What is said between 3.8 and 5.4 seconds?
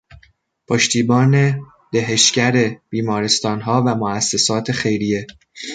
و موسسات خیریه